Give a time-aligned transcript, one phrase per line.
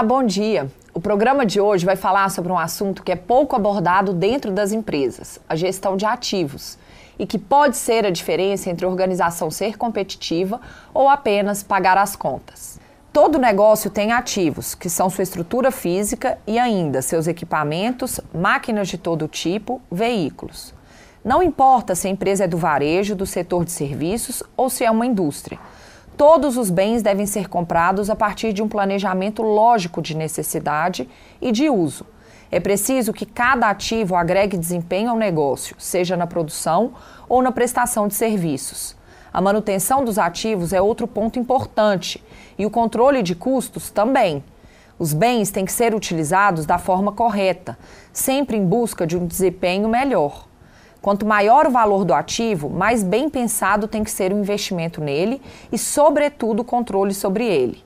[0.00, 0.66] Olá, bom dia.
[0.94, 4.72] O programa de hoje vai falar sobre um assunto que é pouco abordado dentro das
[4.72, 6.78] empresas, a gestão de ativos,
[7.18, 10.58] e que pode ser a diferença entre a organização ser competitiva
[10.94, 12.80] ou apenas pagar as contas.
[13.12, 18.96] Todo negócio tem ativos, que são sua estrutura física e ainda seus equipamentos, máquinas de
[18.96, 20.72] todo tipo, veículos.
[21.22, 24.90] Não importa se a empresa é do varejo, do setor de serviços ou se é
[24.90, 25.58] uma indústria.
[26.20, 31.08] Todos os bens devem ser comprados a partir de um planejamento lógico de necessidade
[31.40, 32.04] e de uso.
[32.50, 36.92] É preciso que cada ativo agregue desempenho ao negócio, seja na produção
[37.26, 38.94] ou na prestação de serviços.
[39.32, 42.22] A manutenção dos ativos é outro ponto importante
[42.58, 44.44] e o controle de custos também.
[44.98, 47.78] Os bens têm que ser utilizados da forma correta,
[48.12, 50.49] sempre em busca de um desempenho melhor.
[51.02, 55.40] Quanto maior o valor do ativo, mais bem pensado tem que ser o investimento nele
[55.72, 57.82] e, sobretudo, o controle sobre ele.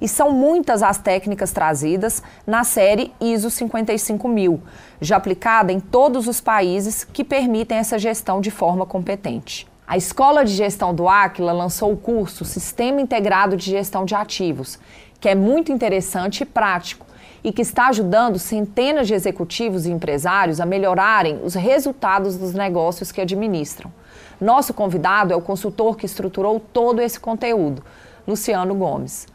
[0.00, 4.60] E são muitas as técnicas trazidas na série ISO 55000,
[5.00, 9.66] já aplicada em todos os países que permitem essa gestão de forma competente.
[9.86, 14.80] A Escola de Gestão do Aquila lançou o curso Sistema Integrado de Gestão de Ativos,
[15.20, 17.05] que é muito interessante e prático
[17.42, 23.12] e que está ajudando centenas de executivos e empresários a melhorarem os resultados dos negócios
[23.12, 23.92] que administram.
[24.40, 27.82] Nosso convidado é o consultor que estruturou todo esse conteúdo,
[28.26, 29.26] Luciano Gomes.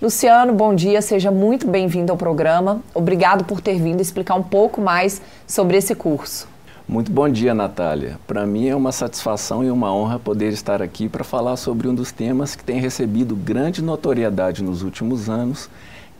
[0.00, 2.80] Luciano, bom dia, seja muito bem-vindo ao programa.
[2.92, 6.48] Obrigado por ter vindo explicar um pouco mais sobre esse curso.
[6.88, 8.18] Muito bom dia, Natália.
[8.26, 11.94] Para mim é uma satisfação e uma honra poder estar aqui para falar sobre um
[11.94, 15.70] dos temas que tem recebido grande notoriedade nos últimos anos,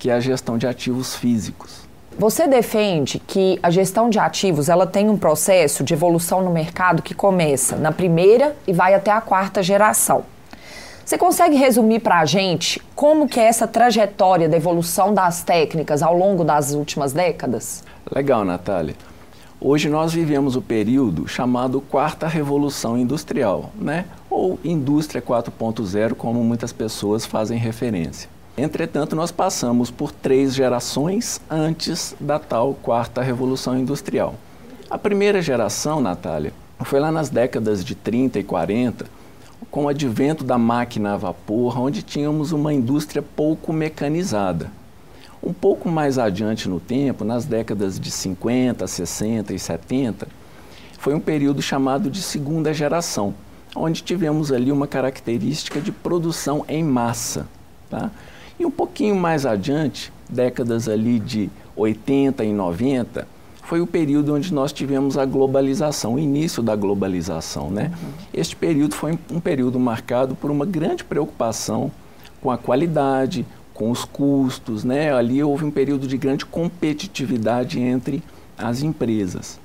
[0.03, 1.83] que é a gestão de ativos físicos.
[2.19, 7.03] Você defende que a gestão de ativos ela tem um processo de evolução no mercado
[7.03, 10.24] que começa na primeira e vai até a quarta geração.
[11.05, 16.02] Você consegue resumir para a gente como que é essa trajetória da evolução das técnicas
[16.02, 17.85] ao longo das últimas décadas?
[18.12, 18.96] Legal, Natália.
[19.61, 24.07] Hoje nós vivemos o período chamado Quarta Revolução Industrial, né?
[24.29, 28.31] ou Indústria 4.0, como muitas pessoas fazem referência.
[28.57, 34.35] Entretanto, nós passamos por três gerações antes da tal Quarta Revolução Industrial.
[34.90, 36.52] A primeira geração, Natália,
[36.85, 39.07] foi lá nas décadas de 30 e 40,
[39.70, 44.70] com o advento da máquina a vapor, onde tínhamos uma indústria pouco mecanizada.
[45.42, 50.29] Um pouco mais adiante no tempo, nas décadas de 50, 60 e 70,
[50.98, 53.35] foi um período chamado de segunda geração,
[53.74, 57.48] onde tivemos ali uma característica de produção em massa.
[57.89, 58.11] Tá?
[58.62, 63.27] E um pouquinho mais adiante, décadas ali de 80 e 90,
[63.64, 67.73] foi o período onde nós tivemos a globalização, o início da globalização.
[67.73, 67.90] Né?
[67.90, 68.11] Uhum.
[68.33, 71.90] Este período foi um período marcado por uma grande preocupação
[72.40, 75.12] com a qualidade, com os custos, né?
[75.12, 78.23] Ali houve um período de grande competitividade entre
[78.56, 79.58] as empresas.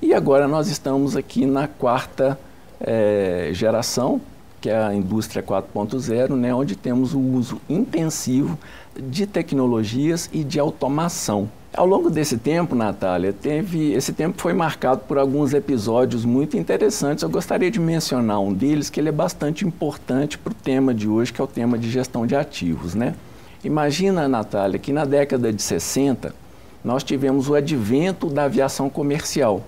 [0.00, 2.38] E agora nós estamos aqui na quarta
[2.80, 4.20] é, geração,
[4.64, 8.58] que é a indústria 4.0, né, onde temos o uso intensivo
[8.96, 11.50] de tecnologias e de automação.
[11.76, 17.22] Ao longo desse tempo, Natália, teve, esse tempo foi marcado por alguns episódios muito interessantes.
[17.22, 21.06] Eu gostaria de mencionar um deles, que ele é bastante importante para o tema de
[21.06, 23.14] hoje, que é o tema de gestão de ativos, né?
[23.62, 26.34] Imagina, Natália, que na década de 60
[26.82, 29.62] nós tivemos o advento da aviação comercial,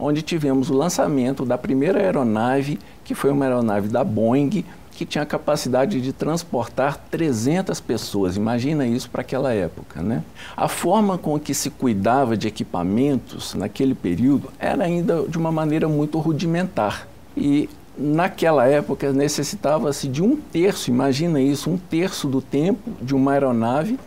[0.00, 4.64] onde tivemos o lançamento da primeira aeronave, que foi uma aeronave da Boeing,
[5.00, 8.36] que tinha a capacidade de transportar 300 pessoas.
[8.36, 10.22] Imagina isso para aquela época, né?
[10.56, 15.88] A forma com que se cuidava de equipamentos naquele período era ainda de uma maneira
[15.88, 17.08] muito rudimentar.
[17.36, 23.32] E naquela época necessitava-se de um terço, imagina isso, um terço do tempo de uma
[23.32, 23.98] aeronave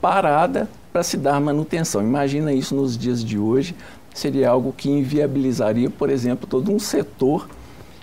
[0.00, 2.02] parada para se dar manutenção.
[2.02, 3.74] Imagina isso nos dias de hoje,
[4.14, 7.48] seria algo que inviabilizaria, por exemplo, todo um setor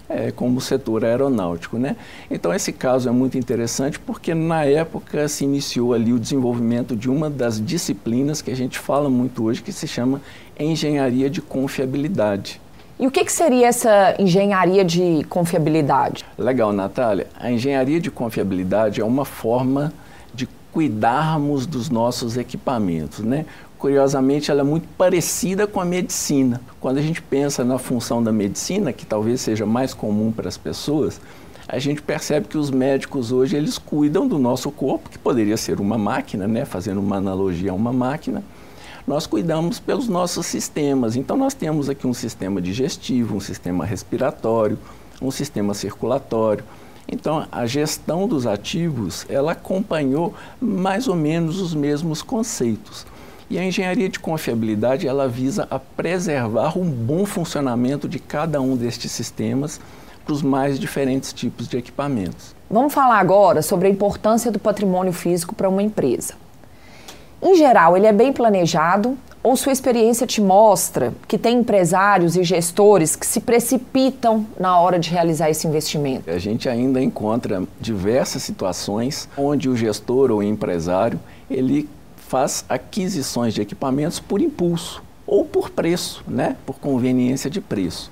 [0.10, 1.78] é, como o setor aeronáutico.
[1.78, 1.96] Né?
[2.30, 7.10] Então, esse caso é muito interessante porque, na época, se iniciou ali o desenvolvimento de
[7.10, 10.22] uma das disciplinas que a gente fala muito hoje, que se chama
[10.60, 12.62] engenharia de confiabilidade.
[12.98, 16.24] E o que, que, seria essa engenharia de confiabilidade?
[16.38, 17.28] Legal, Natália.
[17.38, 19.92] A engenharia de confiabilidade é uma forma
[20.34, 23.46] de cuidarmos dos nossos equipamentos, né?
[23.86, 26.60] Curiosamente, ela é muito parecida com a medicina.
[26.82, 30.58] Quando a gente pensa na função da medicina, que talvez seja mais comum para as
[30.58, 31.22] pessoas,
[31.68, 35.80] a gente percebe que os médicos hoje eles cuidam do nosso corpo, que poderia ser
[35.80, 36.66] uma máquina, né?
[36.66, 38.44] Fazendo uma analogia a uma máquina
[39.06, 41.16] nós cuidamos pelos nossos sistemas.
[41.16, 44.80] Então, nós temos aqui um sistema digestivo, um sistema respiratório,
[45.22, 46.64] um sistema circulatório.
[47.08, 53.06] Então, a gestão dos ativos, ela acompanhou mais ou menos os mesmos conceitos.
[53.50, 58.76] E a engenharia de confiabilidade, ela visa a preservar um bom funcionamento de cada um
[58.76, 59.80] destes sistemas
[60.26, 62.56] para os mais diferentes tipos de equipamentos.
[62.70, 66.34] Vamos falar agora sobre a importância do patrimônio físico para uma empresa.
[67.42, 72.44] Em geral, ele é bem planejado, ou sua experiência te mostra que tem empresários e
[72.44, 76.28] gestores que se precipitam na hora de realizar esse investimento?
[76.28, 81.88] A gente ainda encontra diversas situações onde o gestor ou empresário ele
[82.36, 86.58] faz aquisições de equipamentos por impulso ou por preço, né?
[86.66, 88.12] por conveniência de preço.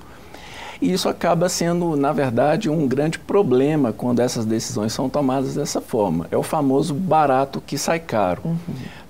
[0.80, 5.78] E isso acaba sendo, na verdade, um grande problema quando essas decisões são tomadas dessa
[5.78, 6.26] forma.
[6.30, 8.40] É o famoso barato que sai caro.
[8.46, 8.56] Uhum.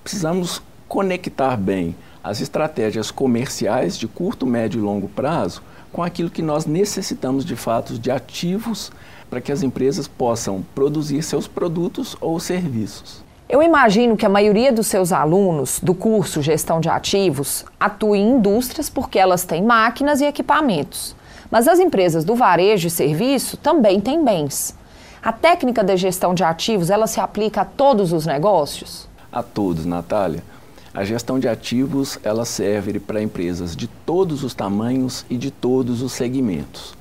[0.03, 5.63] Precisamos conectar bem as estratégias comerciais de curto, médio e longo prazo
[5.93, 8.91] com aquilo que nós necessitamos de fato de ativos
[9.29, 13.23] para que as empresas possam produzir seus produtos ou serviços.
[13.47, 18.31] Eu imagino que a maioria dos seus alunos do curso Gestão de Ativos atua em
[18.31, 21.15] indústrias porque elas têm máquinas e equipamentos.
[21.51, 24.75] Mas as empresas do varejo e serviço também têm bens.
[25.21, 29.07] A técnica de gestão de ativos, ela se aplica a todos os negócios?
[29.31, 30.43] A todos, Natália.
[30.91, 36.01] A gestão de ativos ela serve para empresas de todos os tamanhos e de todos
[36.01, 36.95] os segmentos.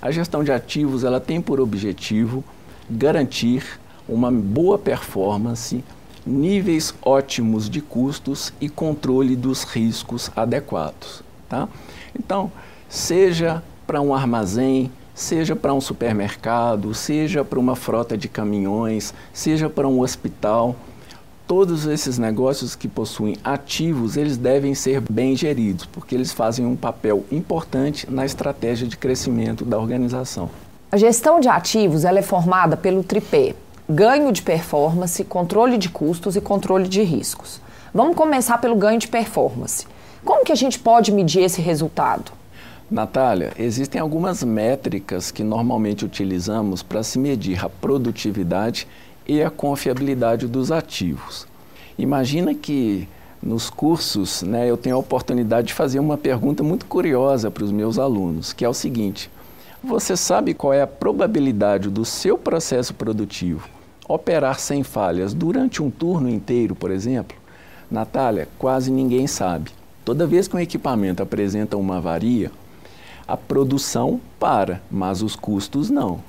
[0.00, 2.42] A gestão de ativos ela tem por objetivo
[2.88, 3.79] garantir
[4.10, 5.84] uma boa performance,
[6.26, 11.22] níveis ótimos de custos e controle dos riscos adequados.
[11.48, 11.68] Tá?
[12.18, 12.50] Então,
[12.88, 19.68] seja para um armazém, seja para um supermercado, seja para uma frota de caminhões, seja
[19.68, 20.76] para um hospital,
[21.50, 26.76] todos esses negócios que possuem ativos, eles devem ser bem geridos, porque eles fazem um
[26.76, 30.48] papel importante na estratégia de crescimento da organização.
[30.92, 33.56] A gestão de ativos ela é formada pelo tripé:
[33.90, 37.60] ganho de performance, controle de custos e controle de riscos.
[37.92, 39.84] Vamos começar pelo ganho de performance.
[40.24, 42.30] Como que a gente pode medir esse resultado?
[42.88, 48.86] Natália, existem algumas métricas que normalmente utilizamos para se medir a produtividade
[49.26, 51.48] e a confiabilidade dos ativos.
[51.98, 53.08] Imagina que
[53.42, 57.72] nos cursos né, eu tenho a oportunidade de fazer uma pergunta muito curiosa para os
[57.72, 59.28] meus alunos, que é o seguinte:
[59.82, 63.79] você sabe qual é a probabilidade do seu processo produtivo
[64.14, 67.36] operar sem falhas durante um turno inteiro, por exemplo?
[67.90, 69.70] Natália, quase ninguém sabe.
[70.04, 72.50] Toda vez que um equipamento apresenta uma avaria,
[73.26, 76.20] a produção para, mas os custos não.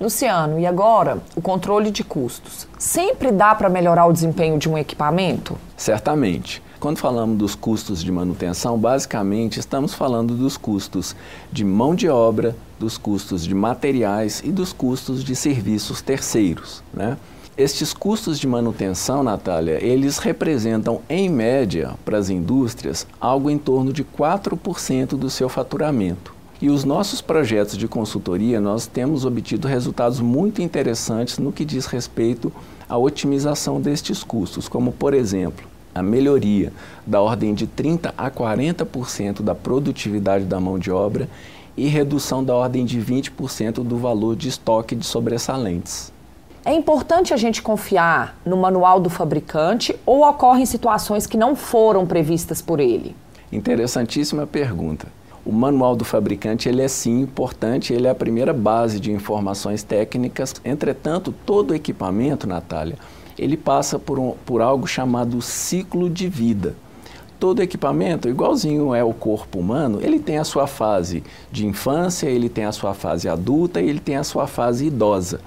[0.00, 2.66] Luciano, e agora o controle de custos?
[2.78, 5.56] Sempre dá para melhorar o desempenho de um equipamento?
[5.76, 6.62] Certamente.
[6.84, 11.16] Quando falamos dos custos de manutenção, basicamente estamos falando dos custos
[11.50, 16.82] de mão de obra, dos custos de materiais e dos custos de serviços terceiros.
[16.92, 17.16] Né?
[17.56, 23.90] Estes custos de manutenção, Natália, eles representam, em média, para as indústrias, algo em torno
[23.90, 26.34] de 4% do seu faturamento.
[26.60, 31.86] E os nossos projetos de consultoria, nós temos obtido resultados muito interessantes no que diz
[31.86, 32.52] respeito
[32.86, 36.72] à otimização destes custos, como, por exemplo, a melhoria
[37.06, 41.28] da ordem de 30 a 40% da produtividade da mão de obra
[41.76, 46.12] e redução da ordem de 20% do valor de estoque de sobressalentes.
[46.64, 52.06] É importante a gente confiar no manual do fabricante ou ocorrem situações que não foram
[52.06, 53.14] previstas por ele?
[53.52, 55.06] Interessantíssima pergunta.
[55.44, 59.82] O manual do fabricante ele é sim importante, ele é a primeira base de informações
[59.82, 60.54] técnicas.
[60.64, 62.96] Entretanto, todo equipamento, Natália,
[63.38, 66.74] ele passa por, um, por algo chamado ciclo de vida.
[67.38, 72.48] Todo equipamento, igualzinho é o corpo humano, ele tem a sua fase de infância, ele
[72.48, 75.40] tem a sua fase adulta e ele tem a sua fase idosa.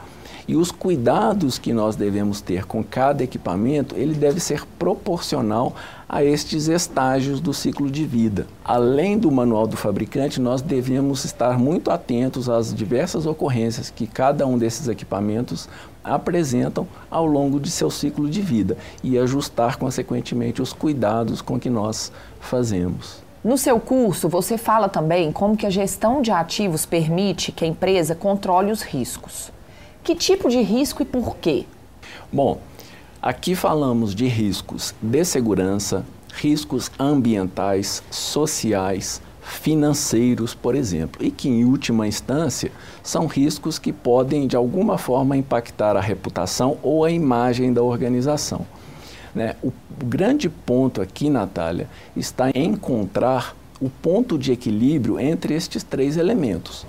[0.48, 5.76] E os cuidados que nós devemos ter com cada equipamento, ele deve ser proporcional
[6.08, 8.48] a estes estágios do ciclo de vida.
[8.64, 14.48] Além do manual do fabricante, nós devemos estar muito atentos às diversas ocorrências que cada
[14.48, 15.68] um desses equipamentos
[16.02, 21.70] apresentam ao longo de seu ciclo de vida e ajustar consequentemente os cuidados com que
[21.70, 23.22] nós fazemos.
[23.44, 27.68] No seu curso, você fala também como que a gestão de ativos permite que a
[27.68, 29.52] empresa controle os riscos.
[30.08, 31.66] Que tipo de risco e por quê?
[32.32, 32.62] Bom,
[33.22, 41.66] aqui falamos de riscos de segurança, riscos ambientais, sociais, financeiros, por exemplo, e que, em
[41.66, 42.72] última instância,
[43.04, 48.66] são riscos que podem, de alguma forma, impactar a reputação ou a imagem da organização.
[49.36, 49.58] Né?
[49.62, 49.74] O,
[50.06, 56.86] grande ponto aqui, Natália, está em encontrar o ponto de equilíbrio entre estes três elementos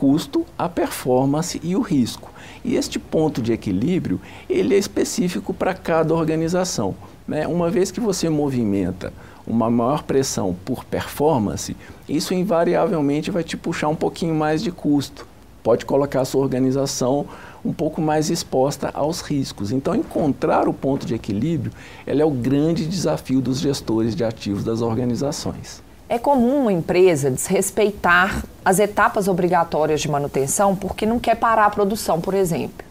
[0.00, 2.29] custo, a performance e o risco.
[2.64, 6.94] E este ponto de equilíbrio, ele é específico para cada organização.
[7.26, 7.46] Né?
[7.46, 9.12] Uma vez que você movimenta
[9.46, 11.76] uma maior pressão por performance,
[12.08, 15.26] isso invariavelmente vai te puxar um pouquinho mais de custo.
[15.62, 17.26] Pode colocar a sua organização
[17.64, 19.70] um pouco mais exposta aos riscos.
[19.70, 21.72] Então, encontrar o ponto de equilíbrio
[22.06, 25.82] é o grande desafio dos gestores de ativos das organizações.
[26.08, 31.70] É comum uma empresa desrespeitar as etapas obrigatórias de manutenção porque não quer parar a
[31.70, 32.84] produção, por exemplo.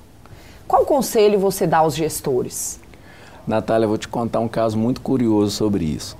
[0.68, 2.80] Qual conselho você dá aos gestores?
[3.48, 6.16] Natália, vou te contar um caso muito curioso sobre isso.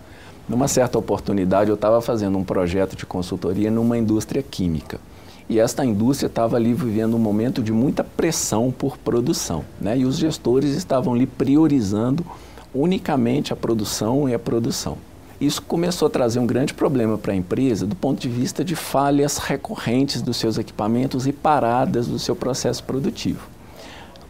[0.48, 5.00] Numa certa oportunidade, eu estava fazendo um projeto de consultoria numa indústria química.
[5.48, 9.64] E esta indústria estava ali vivendo um momento de muita pressão por produção.
[9.80, 10.00] Né?
[10.00, 12.26] E os gestores estavam ali priorizando
[12.74, 14.98] unicamente a produção e a produção.
[15.40, 18.76] Isso começou a trazer um grande problema para a empresa do ponto de vista de
[18.76, 23.48] falhas recorrentes dos seus equipamentos e paradas do seu processo produtivo.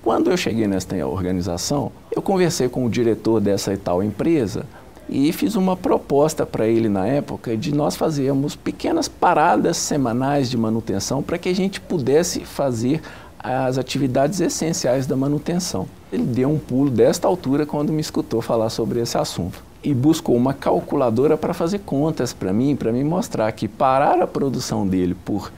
[0.03, 4.67] Quando eu cheguei nesta organização, eu conversei com o diretor dessa tal empresa
[5.09, 10.57] e fiz uma proposta para ele na época de nós fazermos pequenas paradas semanais de
[10.57, 13.01] manutenção para que a gente pudesse fazer
[13.39, 15.87] as atividades essenciais da manutenção.
[16.13, 20.35] Ele deu um pulo desta altura quando me escutou falar sobre esse assunto e buscou
[20.35, 25.15] uma calculadora para fazer contas para mim, para me mostrar que parar a produção dele
[25.25, 25.51] por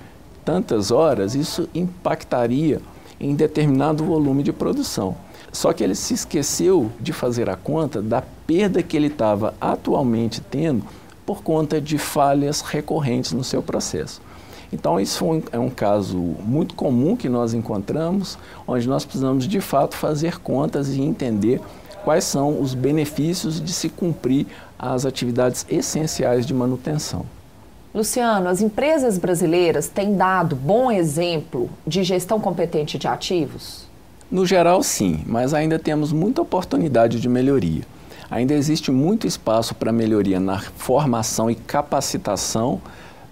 [0.45, 2.81] tantas horas, isso impactaria
[3.19, 5.15] em determinado volume de produção.
[5.51, 10.41] Só que ele se esqueceu de fazer a conta da perda que ele estava atualmente
[10.41, 10.83] tendo
[11.25, 14.21] por conta de falhas recorrentes no seu processo.
[14.73, 19.95] Então, isso é um caso muito comum que nós encontramos, onde nós precisamos de fato
[19.95, 21.59] fazer contas e entender
[22.03, 27.25] quais são os benefícios de se cumprir as atividades essenciais de manutenção.
[27.93, 33.85] Luciano, as empresas brasileiras têm dado bom exemplo de gestão competente de ativos?
[34.31, 37.83] No geral, sim, mas ainda temos muita oportunidade de melhoria.
[38.29, 42.79] Ainda existe muito espaço para melhoria na formação e capacitação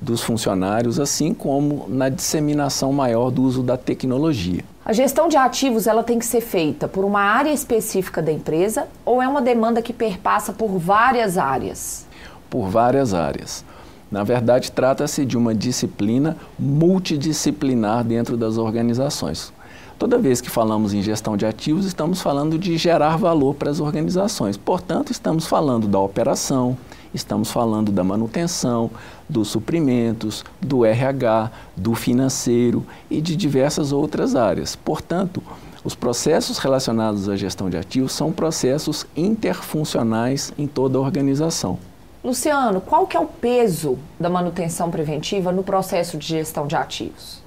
[0.01, 4.63] dos funcionários, assim como na disseminação maior do uso da tecnologia.
[4.89, 8.87] A gestão de ativos ela tem que ser feita por uma área específica da empresa
[9.05, 12.07] ou é uma demanda que perpassa por várias áreas?
[12.49, 13.63] Por várias áreas.
[14.11, 19.53] Na verdade, trata-se de uma disciplina multidisciplinar dentro das organizações.
[19.99, 23.79] Toda vez que falamos em gestão de ativos, estamos falando de gerar valor para as
[23.79, 24.57] organizações.
[24.57, 26.75] Portanto, estamos falando da operação,
[27.13, 28.89] estamos falando da manutenção,
[29.27, 34.75] dos suprimentos, do RH, do financeiro e de diversas outras áreas.
[34.75, 35.41] Portanto,
[35.83, 41.79] os processos relacionados à gestão de ativos são processos interfuncionais em toda a organização.
[42.23, 47.39] Luciano, qual que é o peso da manutenção preventiva no processo de gestão de ativos?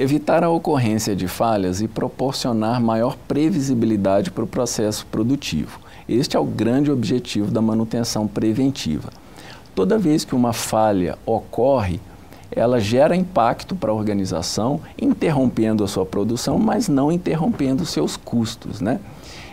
[0.00, 5.78] evitar a ocorrência de falhas e proporcionar maior previsibilidade para o processo produtivo.
[6.10, 9.10] Este é o grande objetivo da manutenção preventiva.
[9.76, 12.00] Toda vez que uma falha ocorre,
[12.50, 18.80] ela gera impacto para a organização, interrompendo a sua produção, mas não interrompendo seus custos,
[18.80, 18.98] né?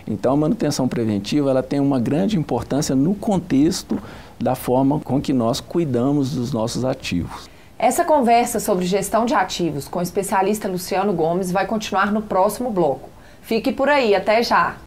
[0.08, 4.00] Então, a manutenção preventiva ela tem uma grande importância no contexto
[4.40, 7.48] da forma com que nós cuidamos dos nossos ativos.
[7.78, 12.72] Essa conversa sobre gestão de ativos com o especialista Luciano Gomes vai continuar no próximo
[12.72, 13.10] bloco.
[13.44, 14.87] Fique por aí, até já!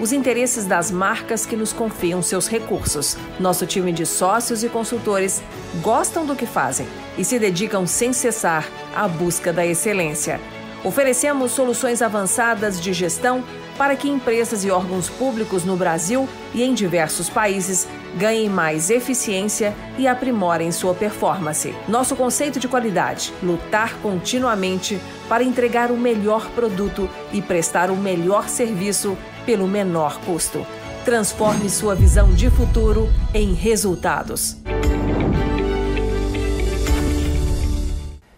[0.00, 3.16] os interesses das marcas que nos confiam seus recursos.
[3.38, 5.42] Nosso time de sócios e consultores
[5.80, 10.40] gostam do que fazem e se dedicam sem cessar à busca da excelência.
[10.84, 13.44] Oferecemos soluções avançadas de gestão
[13.78, 19.74] para que empresas e órgãos públicos no Brasil e em diversos países ganhem mais eficiência
[19.96, 21.74] e aprimorem sua performance.
[21.88, 28.48] Nosso conceito de qualidade: lutar continuamente para entregar o melhor produto e prestar o melhor
[28.48, 30.66] serviço pelo menor custo.
[31.04, 34.56] Transforme sua visão de futuro em resultados.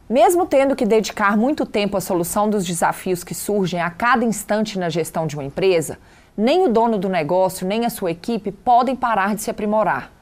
[0.09, 4.79] Mesmo tendo que dedicar muito tempo à solução dos desafios que surgem a cada instante
[4.79, 5.99] na gestão de uma empresa,
[6.37, 10.13] nem o dono do negócio nem a sua equipe podem parar de se aprimorar.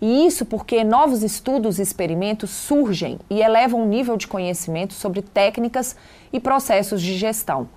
[0.00, 5.20] E isso porque novos estudos e experimentos surgem e elevam o nível de conhecimento sobre
[5.20, 5.94] técnicas
[6.32, 7.68] e processos de gestão.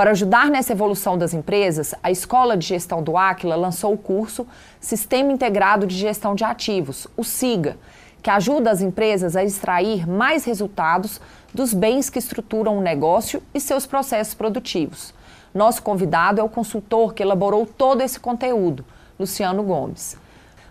[0.00, 4.46] Para ajudar nessa evolução das empresas, a Escola de Gestão do Aquila lançou o curso
[4.80, 7.76] Sistema Integrado de Gestão de Ativos, o SIGA,
[8.22, 11.20] que ajuda as empresas a extrair mais resultados
[11.52, 15.12] dos bens que estruturam o negócio e seus processos produtivos.
[15.52, 18.86] Nosso convidado é o consultor que elaborou todo esse conteúdo,
[19.18, 20.16] Luciano Gomes.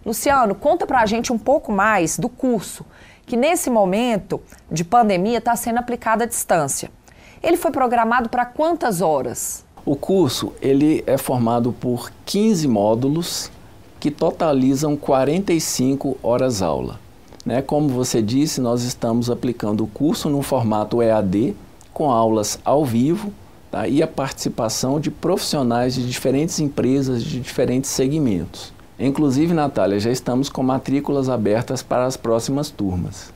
[0.04, 2.84] Luciano, conta para a gente um pouco mais do curso,
[3.28, 6.90] que nesse momento de pandemia está sendo aplicado à distância.
[7.42, 9.64] Ele foi programado para quantas horas?
[9.86, 13.50] O curso ele é formado por 15 módulos
[14.00, 17.00] que totalizam 45 horas aula.
[17.46, 17.62] Né?
[17.62, 21.56] Como você disse, nós estamos aplicando o curso no formato EAD,
[21.94, 23.32] com aulas ao vivo
[23.72, 23.88] tá?
[23.88, 28.74] e a participação de profissionais de diferentes empresas, de diferentes segmentos.
[29.00, 33.34] Inclusive, Natália, já estamos com matrículas abertas para as próximas turmas.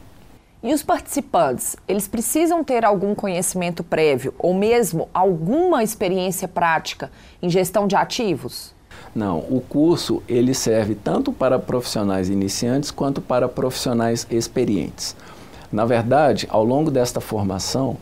[0.63, 7.49] E os participantes, eles precisam ter algum conhecimento prévio ou mesmo alguma experiência prática em
[7.49, 8.73] gestão de ativos?
[9.13, 15.17] Não, o curso ele serve tanto para profissionais iniciantes quanto para profissionais experientes.
[15.69, 17.97] Na verdade, ao longo desta formação,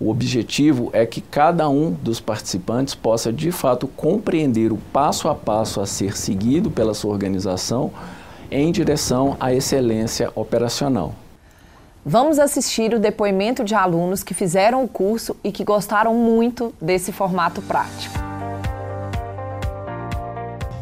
[0.00, 5.34] o objetivo é que cada um dos participantes possa de fato compreender o passo a
[5.34, 7.92] passo a ser seguido pela sua organização
[8.50, 11.14] em direção à excelência operacional.
[12.04, 17.12] Vamos assistir o depoimento de alunos que fizeram o curso e que gostaram muito desse
[17.12, 18.29] formato prático.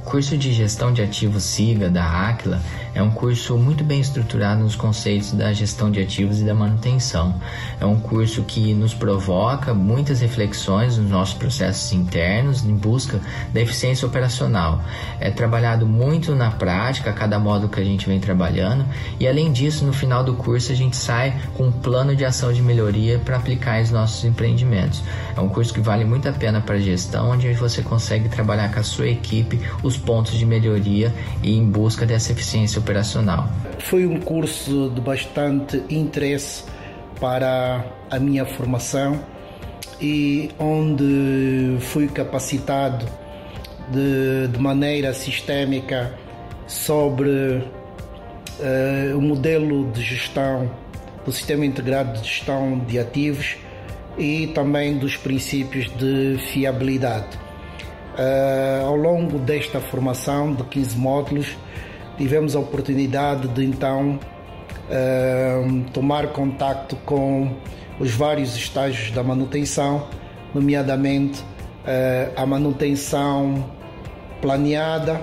[0.08, 2.62] O curso de gestão de ativos SIGA da Aquila
[2.94, 7.38] é um curso muito bem estruturado nos conceitos da gestão de ativos e da manutenção.
[7.78, 13.20] É um curso que nos provoca muitas reflexões nos nossos processos internos em busca
[13.52, 14.82] da eficiência operacional.
[15.20, 18.86] É trabalhado muito na prática, a cada módulo que a gente vem trabalhando,
[19.20, 22.50] e além disso, no final do curso, a gente sai com um plano de ação
[22.50, 25.02] de melhoria para aplicar em nossos empreendimentos.
[25.36, 28.72] É um curso que vale muito a pena para a gestão, onde você consegue trabalhar
[28.72, 33.48] com a sua equipe os pontos de melhoria e em busca dessa eficiência operacional.
[33.78, 36.64] Foi um curso de bastante interesse
[37.20, 39.20] para a minha formação
[40.00, 43.04] e onde fui capacitado
[43.90, 46.14] de, de maneira sistémica
[46.66, 50.70] sobre uh, o modelo de gestão
[51.24, 53.56] do sistema integrado de gestão de ativos
[54.16, 57.47] e também dos princípios de fiabilidade.
[58.18, 61.56] Uh, ao longo desta formação de 15 módulos,
[62.16, 64.18] tivemos a oportunidade de então
[64.90, 67.54] uh, tomar contato com
[68.00, 70.08] os vários estágios da manutenção,
[70.52, 73.64] nomeadamente uh, a manutenção
[74.42, 75.22] planeada,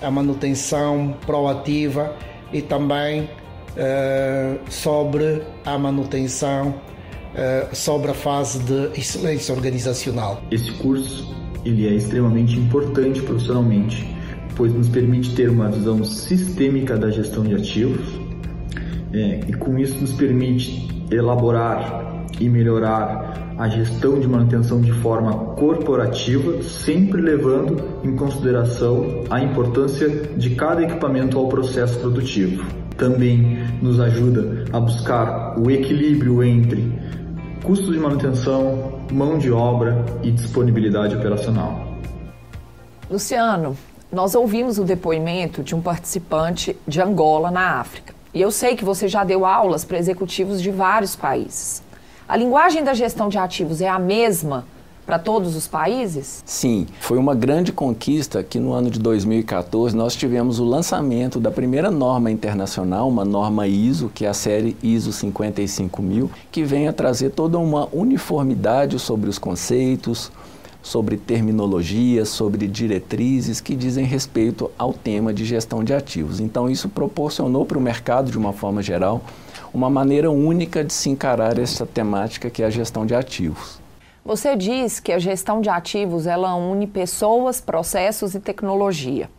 [0.00, 2.16] a manutenção proativa
[2.52, 3.28] e também
[4.68, 6.74] sobre a manutenção
[7.72, 10.42] sobre a fase de excelência organizacional.
[10.50, 14.20] Esse curso ele é extremamente importante profissionalmente
[14.60, 18.20] pois nos permite ter uma visão sistêmica da gestão de ativos
[19.12, 25.32] é, e com isso nos permite elaborar e melhorar a gestão de manutenção de forma
[25.54, 32.64] corporativa, sempre levando em consideração a importância de cada equipamento ao processo produtivo.
[32.96, 36.92] Também nos ajuda a buscar o equilíbrio entre
[37.62, 41.86] custos de manutenção, mão de obra e disponibilidade operacional.
[43.10, 43.76] Luciano,
[44.12, 48.14] nós ouvimos o depoimento de um participante de Angola, na África.
[48.32, 51.82] E eu sei que você já deu aulas para executivos de vários países.
[52.28, 54.64] A linguagem da gestão de ativos é a mesma
[55.06, 56.42] para todos os países?
[56.44, 61.50] Sim, foi uma grande conquista que no ano de 2014 nós tivemos o lançamento da
[61.50, 66.92] primeira norma internacional, uma norma ISO, que é a série ISO 55000, que vem a
[66.92, 70.30] trazer toda uma uniformidade sobre os conceitos,
[70.82, 76.40] sobre terminologias, sobre diretrizes que dizem respeito ao tema de gestão de ativos.
[76.40, 79.22] Então, isso proporcionou para o mercado, de uma forma geral,
[79.72, 83.79] uma maneira única de se encarar essa temática que é a gestão de ativos.
[84.24, 89.30] Você diz que a gestão de ativos ela une pessoas, processos e tecnologia.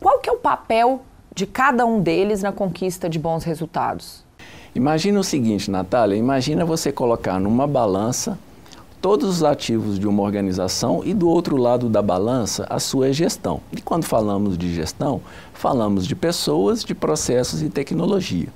[0.00, 1.02] Qual que é o papel
[1.34, 4.24] de cada um deles na conquista de bons resultados?
[4.74, 8.38] Imagina o seguinte, Natália, imagina você colocar numa balança
[9.00, 13.60] todos os ativos de uma organização e do outro lado da balança a sua gestão.
[13.72, 15.20] E quando falamos de gestão,
[15.52, 18.48] falamos de pessoas, de processos e tecnologia.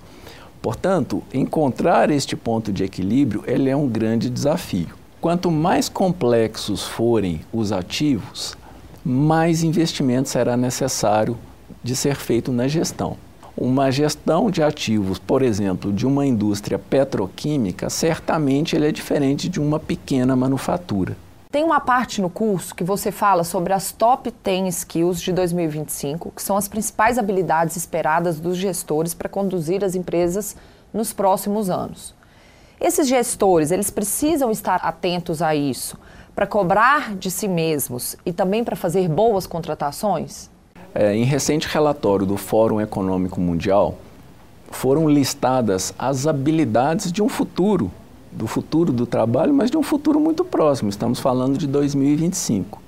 [0.62, 5.02] Portanto, encontrar este ponto de equilíbrio ele é um grande desafio.
[5.23, 8.57] Quanto mais complexos forem os ativos,
[9.05, 11.39] mais investimento será necessário
[11.81, 13.17] de ser feito na gestão.
[13.57, 19.61] Uma gestão de ativos, por exemplo, de uma indústria petroquímica, certamente ele é diferente de
[19.61, 21.17] uma pequena manufatura.
[21.53, 26.33] Tem uma parte no curso que você fala sobre as top 10 skills de 2025,
[26.35, 30.57] que são as principais habilidades esperadas dos gestores para conduzir as empresas
[30.93, 32.13] nos próximos anos.
[32.83, 35.97] Esses gestores, eles precisam estar atentos a isso
[36.35, 40.51] para cobrar de si mesmos e também para fazer boas contratações?
[40.92, 43.95] É, em recente relatório do Fórum Econômico Mundial,
[44.68, 47.88] foram listadas as habilidades de um futuro
[48.33, 50.90] do futuro do trabalho, mas de um futuro muito próximo.
[50.90, 52.83] Estamos falando de 2025.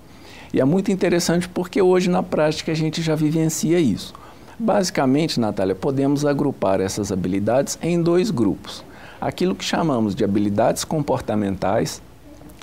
[0.52, 4.12] E é muito interessante porque hoje na prática a gente já vivencia isso.
[4.59, 8.83] Basicamente, Natália, podemos agrupar essas habilidades em dois grupos.
[9.24, 12.02] Aquilo que chamamos de habilidades comportamentais,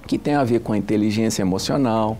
[0.05, 2.19] que tem a ver com a inteligência emocional,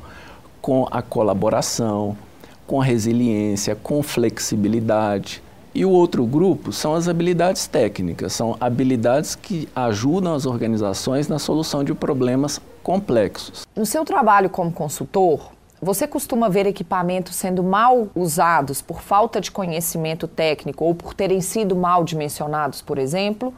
[0.60, 2.18] com a colaboração,
[2.66, 5.44] com a resiliência, com flexibilidade,
[5.76, 11.38] e o outro grupo são as habilidades técnicas, são habilidades que ajudam as organizações na
[11.38, 13.68] solução de problemas complexos.
[13.76, 19.52] No seu trabalho como consultor, você costuma ver equipamentos sendo mal usados por falta de
[19.52, 23.54] conhecimento técnico ou por terem sido mal dimensionados, por exemplo?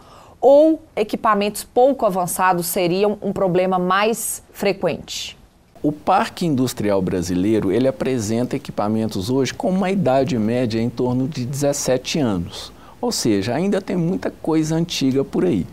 [0.46, 5.38] Ou equipamentos pouco avançados seriam um problema mais frequente?
[5.82, 11.46] O parque industrial brasileiro, ele apresenta equipamentos hoje com uma idade média em torno de
[11.46, 12.74] 17 anos.
[13.00, 15.66] Ou seja, ainda tem muita coisa antiga por aí.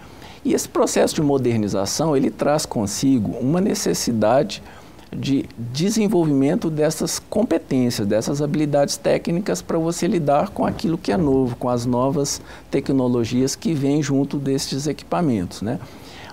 [0.44, 4.62] E esse processo de modernização, ele traz consigo uma necessidade
[5.12, 11.56] de desenvolvimento dessas competências, dessas habilidades técnicas para você lidar com aquilo que é novo,
[11.56, 15.80] com as novas tecnologias que vêm junto destes equipamentos, né?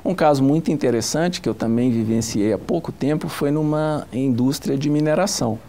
[0.06, 4.90] Um caso muito interessante que eu também vivenciei há pouco tempo foi numa indústria de
[4.90, 5.60] mineração.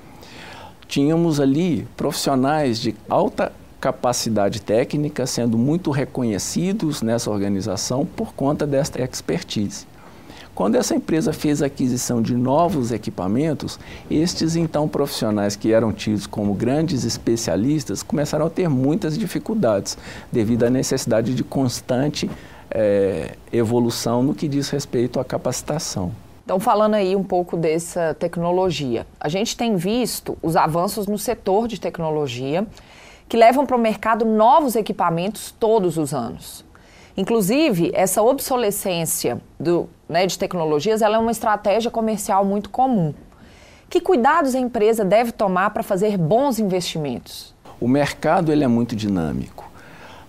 [0.87, 9.03] Tínhamos ali profissionais de alta capacidade técnica sendo muito reconhecidos nessa organização por conta desta
[9.03, 9.87] expertise.
[10.59, 13.79] Quando essa empresa fez a aquisição de novos equipamentos,
[14.11, 19.97] estes então profissionais que eram tidos como grandes especialistas começaram a ter muitas dificuldades
[20.33, 22.29] devido à necessidade de constante
[22.73, 26.11] é, evolução no que diz respeito à capacitação.
[26.45, 31.69] Então, falando aí um pouco dessa tecnologia, a gente tem visto os avanços no setor
[31.69, 32.67] de tecnologia
[33.29, 36.65] que levam para o mercado novos equipamentos todos os anos.
[37.19, 43.13] Inclusive, essa obsolescência do, né, de tecnologias ela é uma estratégia comercial muito comum.
[43.91, 47.53] Que cuidados a empresa deve tomar para fazer bons investimentos?
[47.81, 49.69] O mercado ele é muito dinâmico.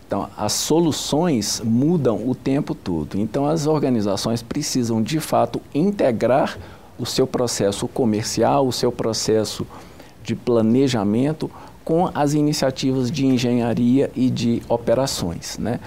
[0.08, 3.19] Então, as soluções mudam o tempo todo.
[3.19, 6.58] Então, as organizações precisam, de fato, integrar
[6.97, 9.63] o seu processo comercial, o seu processo
[10.23, 11.52] de planejamento
[11.86, 15.60] com as iniciativas de engenharia e de operações.
[15.60, 15.80] Né?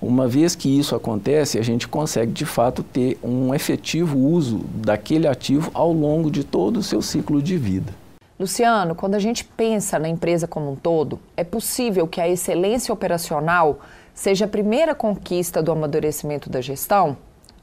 [0.00, 5.26] Uma vez que isso acontece, a gente consegue de fato ter um efetivo uso daquele
[5.26, 7.92] ativo ao longo de todo o seu ciclo de vida.
[8.38, 12.94] Luciano, quando a gente pensa na empresa como um todo, é possível que a excelência
[12.94, 13.80] operacional
[14.14, 17.16] seja a primeira conquista do amadurecimento da gestão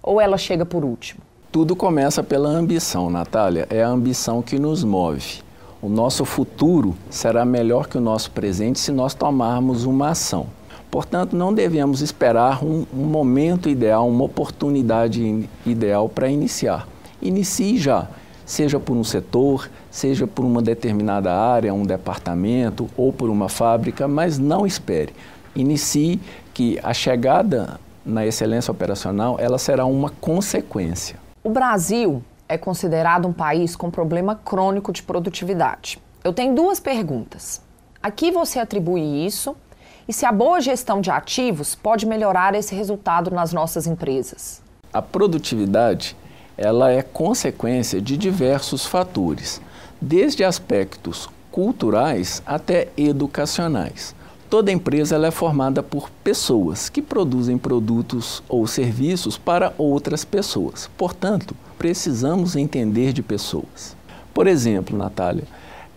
[0.04, 1.22] ou ela chega por último?
[1.52, 3.66] Tudo começa pela ambição, Natália.
[3.70, 5.42] É a ambição que nos move.
[5.82, 10.48] O nosso futuro será melhor que o nosso presente se nós tomarmos uma ação.
[10.96, 16.88] Portanto, não devemos esperar um, um momento ideal, uma oportunidade ideal para iniciar.
[17.22, 18.08] Inicie já
[18.46, 24.08] seja por um setor, seja por uma determinada área, um departamento ou por uma fábrica,
[24.08, 25.14] mas não espere.
[25.54, 26.18] Inicie
[26.54, 31.18] que a chegada na excelência operacional, ela será uma consequência.
[31.44, 36.00] O Brasil é considerado um país com problema crônico de produtividade.
[36.24, 37.62] Eu tenho duas perguntas.
[38.02, 39.58] A que você atribui isso?
[40.08, 44.62] E se a boa gestão de ativos pode melhorar esse resultado nas nossas empresas?
[44.94, 46.16] A produtividade
[46.56, 49.60] ela é consequência de diversos fatores,
[50.00, 54.16] desde aspectos culturais até educacionais.
[54.48, 60.88] Toda empresa é formada por pessoas que produzem produtos ou serviços para outras pessoas.
[60.96, 63.98] Portanto, precisamos entender de pessoas.
[64.34, 65.46] Por exemplo, Natália,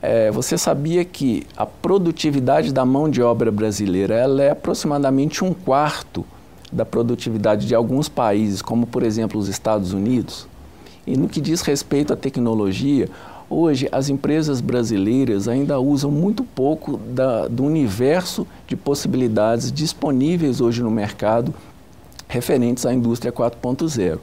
[0.01, 5.53] é, você sabia que a produtividade da mão de obra brasileira ela é aproximadamente um
[5.53, 6.25] quarto
[6.71, 10.47] da produtividade de alguns países, como por exemplo os Estados Unidos.
[11.07, 13.09] E no que diz respeito à tecnologia,
[13.49, 20.83] hoje as empresas brasileiras ainda usam muito pouco da, do universo de possibilidades disponíveis hoje
[20.83, 21.53] no mercado
[22.29, 24.19] referentes à indústria 4.0.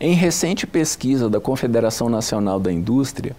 [0.00, 3.36] Em recente pesquisa da Confederação Nacional da Indústria,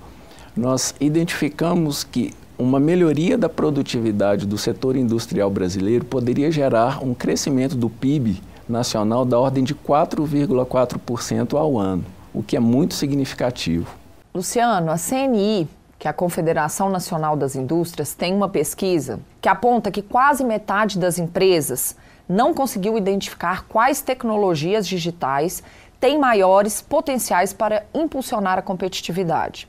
[0.55, 7.75] nós identificamos que uma melhoria da produtividade do setor industrial brasileiro poderia gerar um crescimento
[7.75, 13.87] do PIB nacional da ordem de 4,4% ao ano, o que é muito significativo.
[14.33, 15.67] Luciano, a CNI,
[15.99, 20.97] que é a Confederação Nacional das Indústrias, tem uma pesquisa que aponta que quase metade
[20.97, 21.95] das empresas
[22.27, 25.61] não conseguiu identificar quais tecnologias digitais
[25.99, 29.67] têm maiores potenciais para impulsionar a competitividade.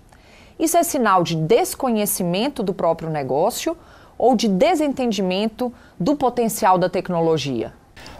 [0.58, 3.76] Isso é sinal de desconhecimento do próprio negócio
[4.18, 7.72] ou de desentendimento do potencial da tecnologia?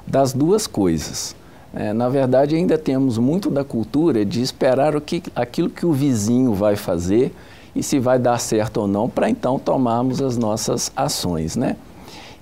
[0.07, 1.35] Das duas coisas.
[1.75, 5.93] É, na verdade, ainda temos muito da cultura de esperar o que, aquilo que o
[5.93, 7.35] vizinho vai fazer
[7.75, 11.77] e se vai dar certo ou não, para então tomarmos as nossas ações, né?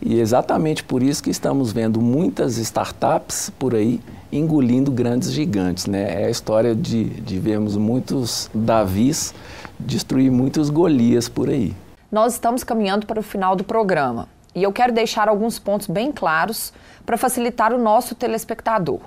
[0.01, 6.23] E exatamente por isso que estamos vendo muitas startups por aí engolindo grandes gigantes, né?
[6.23, 9.35] É a história de, de vermos muitos Davis
[9.79, 11.75] destruir muitos Golias por aí.
[12.11, 16.13] Nós estamos caminhando para o final do programa e eu quero deixar alguns pontos bem
[16.13, 16.73] claros
[17.05, 19.01] para facilitar o nosso telespectador.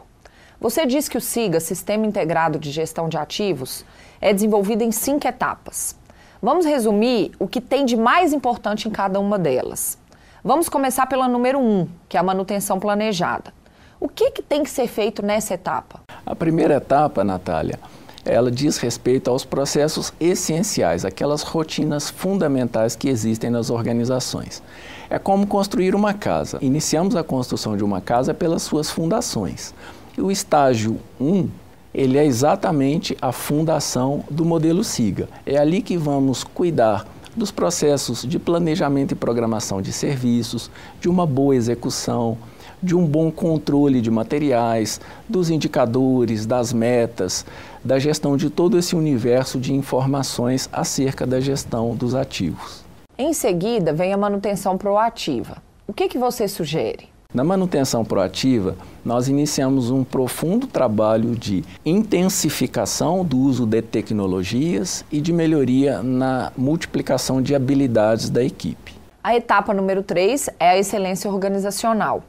[0.59, 3.85] Você diz que o SIGA, Sistema Integrado de Gestão de Ativos,
[4.19, 5.95] é desenvolvido em cinco etapas.
[6.41, 9.97] Vamos resumir o que tem de mais importante em cada uma delas.
[10.43, 13.53] Vamos começar pela número um, que é a manutenção planejada.
[13.99, 16.01] O que, que tem que ser feito nessa etapa?
[16.25, 17.79] A primeira etapa, Natália,
[18.25, 24.61] ela diz respeito aos processos essenciais, aquelas rotinas fundamentais que existem nas organizações.
[25.09, 26.57] É como construir uma casa.
[26.61, 29.73] Iniciamos a construção de uma casa pelas suas fundações.
[30.17, 31.47] E o estágio 1,
[31.93, 35.29] ele é exatamente a fundação do modelo SIGA.
[35.45, 41.25] É ali que vamos cuidar dos processos de planejamento e programação de serviços, de uma
[41.25, 42.37] boa execução,
[42.81, 47.45] de um bom controle de materiais, dos indicadores, das metas,
[47.83, 52.83] da gestão de todo esse universo de informações acerca da gestão dos ativos.
[53.17, 55.57] Em seguida, vem a manutenção proativa.
[55.87, 57.09] O que, que você sugere?
[57.33, 65.19] Na manutenção proativa, nós iniciamos um profundo trabalho de intensificação do uso de tecnologias e
[65.19, 68.93] de melhoria na multiplicação de habilidades da equipe.
[69.21, 72.23] A etapa número 3 é a excelência organizacional.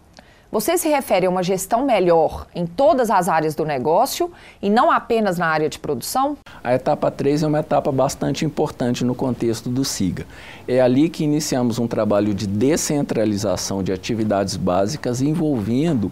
[0.50, 4.32] Você se refere a uma gestão melhor em todas as áreas do negócio
[4.62, 6.38] e não apenas na área de produção?
[6.64, 10.26] A etapa 3 é uma etapa bastante importante no contexto do SIGA.
[10.66, 16.11] É ali que iniciamos um trabalho de descentralização de atividades básicas envolvendo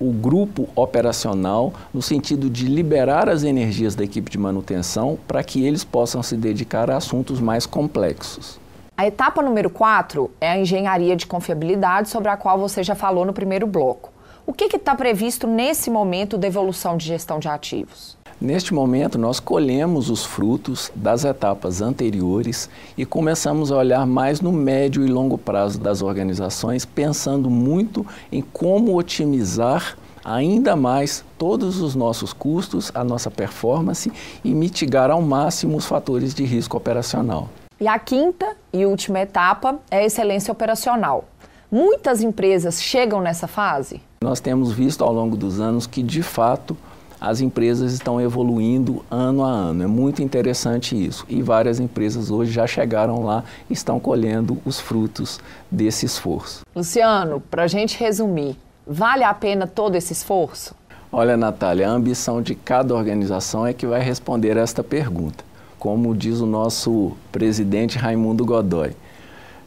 [0.00, 5.64] o grupo operacional no sentido de liberar as energias da equipe de manutenção para que
[5.64, 8.58] eles possam se dedicar a assuntos mais complexos.
[8.98, 13.24] A etapa número 4 é a engenharia de confiabilidade, sobre a qual você já falou
[13.24, 14.10] no primeiro bloco.
[14.44, 18.16] O que está previsto nesse momento da evolução de gestão de ativos?
[18.40, 24.50] Neste momento, nós colhemos os frutos das etapas anteriores e começamos a olhar mais no
[24.50, 31.94] médio e longo prazo das organizações, pensando muito em como otimizar ainda mais todos os
[31.94, 34.10] nossos custos, a nossa performance
[34.42, 37.48] e mitigar ao máximo os fatores de risco operacional.
[37.80, 41.28] E a quinta e última etapa é a excelência operacional.
[41.70, 44.02] Muitas empresas chegam nessa fase?
[44.20, 46.76] Nós temos visto ao longo dos anos que, de fato,
[47.20, 49.84] as empresas estão evoluindo ano a ano.
[49.84, 51.24] É muito interessante isso.
[51.28, 55.38] E várias empresas hoje já chegaram lá e estão colhendo os frutos
[55.70, 56.62] desse esforço.
[56.74, 60.74] Luciano, para a gente resumir, vale a pena todo esse esforço?
[61.12, 65.47] Olha, Natália, a ambição de cada organização é que vai responder esta pergunta
[65.78, 68.92] como diz o nosso presidente Raimundo Godoy.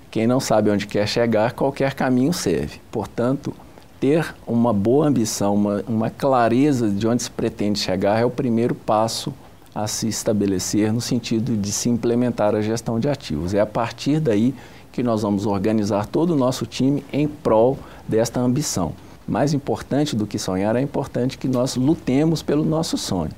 [0.09, 2.81] Quem não sabe onde quer chegar, qualquer caminho serve.
[2.91, 3.53] Portanto,
[3.99, 8.75] ter uma boa ambição, uma, uma clareza de onde se pretende chegar é o primeiro
[8.75, 9.33] passo
[9.73, 13.53] a se estabelecer no sentido de se implementar a gestão de ativos.
[13.53, 14.53] É a partir daí
[14.91, 18.93] que nós vamos organizar todo o nosso time em prol desta ambição.
[19.25, 23.31] Mais importante do que sonhar, é importante que nós lutemos pelo nosso sonho.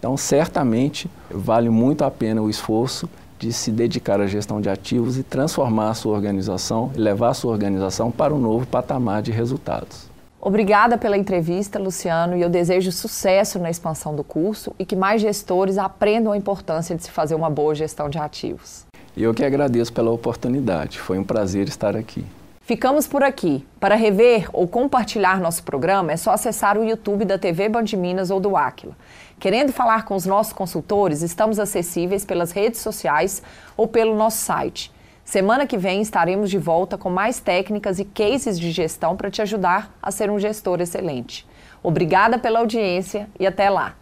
[0.00, 3.06] Então, certamente, vale muito a pena o esforço
[3.38, 7.52] de se dedicar à gestão de ativos e transformar a sua organização, levar a sua
[7.52, 10.08] organização para um novo patamar de resultados.
[10.40, 15.20] Obrigada pela entrevista, Luciano, e eu desejo sucesso na expansão do curso e que mais
[15.20, 18.86] gestores aprendam a importância de se fazer uma boa gestão de ativos.
[19.14, 20.98] Eu que agradeço pela oportunidade.
[20.98, 22.24] Foi um prazer estar aqui.
[22.70, 23.66] Ficamos por aqui.
[23.80, 28.30] Para rever ou compartilhar nosso programa, é só acessar o YouTube da TV Band Minas
[28.30, 28.96] ou do Aquila.
[29.40, 33.42] Querendo falar com os nossos consultores, estamos acessíveis pelas redes sociais
[33.74, 34.92] ou pelo nosso site.
[35.24, 39.40] Semana que vem estaremos de volta com mais técnicas e cases de gestão para te
[39.40, 41.48] ajudar a ser um gestor excelente.
[41.82, 43.99] Obrigada pela audiência e até lá!